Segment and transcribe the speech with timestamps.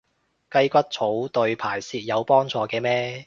[0.49, 3.19] 雞骨草對排泄有幫助嘅咩？